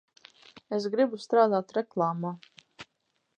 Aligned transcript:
Es 0.77 0.87
gribu 0.95 1.19
strādāt 1.25 1.75
reklāmā. 1.79 2.33